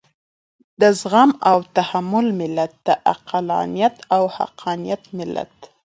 [0.81, 5.55] د زغم او تحمل ملت، د عقلانيت او حقانيت ملت.